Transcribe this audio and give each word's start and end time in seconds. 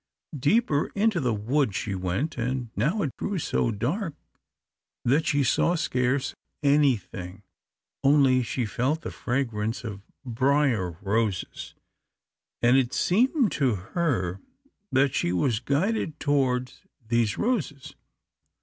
Deeper 0.39 0.87
into 0.95 1.19
the 1.19 1.31
wood 1.31 1.75
she 1.75 1.93
went, 1.93 2.35
and 2.35 2.71
now 2.75 3.03
it 3.03 3.15
grew 3.17 3.37
so 3.37 3.69
dark 3.69 4.15
that 5.05 5.27
she 5.27 5.43
saw 5.43 5.75
scarce 5.75 6.33
anything; 6.63 7.43
only 8.03 8.41
she 8.41 8.65
felt 8.65 9.01
the 9.01 9.11
fragrance 9.11 9.83
of 9.83 10.01
briar 10.25 10.97
roses, 11.03 11.75
and 12.63 12.77
it 12.77 12.93
seemed 12.93 13.51
to 13.51 13.75
her 13.75 14.41
that 14.91 15.13
she 15.13 15.31
was 15.31 15.59
guided 15.59 16.19
towards 16.19 16.81
these 17.07 17.37
roses. 17.37 17.93